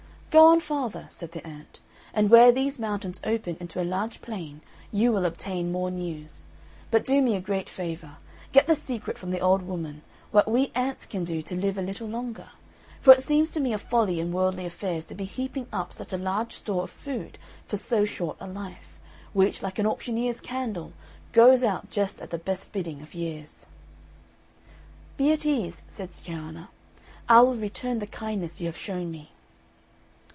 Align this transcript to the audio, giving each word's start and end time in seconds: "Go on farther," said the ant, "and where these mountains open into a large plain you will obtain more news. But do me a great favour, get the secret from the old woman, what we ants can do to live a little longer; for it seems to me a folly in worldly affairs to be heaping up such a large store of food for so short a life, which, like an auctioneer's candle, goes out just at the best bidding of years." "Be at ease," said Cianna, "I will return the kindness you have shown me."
"Go 0.37 0.45
on 0.47 0.61
farther," 0.61 1.07
said 1.09 1.33
the 1.33 1.45
ant, 1.45 1.81
"and 2.13 2.29
where 2.29 2.53
these 2.53 2.79
mountains 2.79 3.19
open 3.25 3.57
into 3.59 3.81
a 3.81 3.83
large 3.83 4.21
plain 4.21 4.61
you 4.89 5.11
will 5.11 5.25
obtain 5.25 5.73
more 5.73 5.91
news. 5.91 6.45
But 6.89 7.03
do 7.03 7.21
me 7.21 7.35
a 7.35 7.41
great 7.41 7.67
favour, 7.67 8.15
get 8.53 8.65
the 8.65 8.73
secret 8.73 9.17
from 9.17 9.31
the 9.31 9.41
old 9.41 9.61
woman, 9.61 10.03
what 10.31 10.47
we 10.49 10.71
ants 10.73 11.05
can 11.05 11.25
do 11.25 11.41
to 11.41 11.55
live 11.59 11.77
a 11.77 11.81
little 11.81 12.07
longer; 12.07 12.47
for 13.01 13.11
it 13.11 13.21
seems 13.21 13.51
to 13.51 13.59
me 13.59 13.73
a 13.73 13.77
folly 13.77 14.21
in 14.21 14.31
worldly 14.31 14.65
affairs 14.65 15.05
to 15.07 15.15
be 15.15 15.25
heaping 15.25 15.67
up 15.73 15.91
such 15.91 16.13
a 16.13 16.17
large 16.17 16.53
store 16.55 16.83
of 16.83 16.91
food 16.91 17.37
for 17.67 17.75
so 17.75 18.05
short 18.05 18.37
a 18.39 18.47
life, 18.47 18.97
which, 19.33 19.61
like 19.61 19.79
an 19.79 19.85
auctioneer's 19.85 20.39
candle, 20.39 20.93
goes 21.33 21.61
out 21.61 21.89
just 21.89 22.21
at 22.21 22.29
the 22.29 22.37
best 22.37 22.71
bidding 22.71 23.01
of 23.01 23.13
years." 23.13 23.65
"Be 25.17 25.33
at 25.33 25.45
ease," 25.45 25.81
said 25.89 26.11
Cianna, 26.13 26.69
"I 27.27 27.41
will 27.41 27.55
return 27.57 27.99
the 27.99 28.07
kindness 28.07 28.61
you 28.61 28.67
have 28.67 28.77
shown 28.77 29.11
me." 29.11 29.31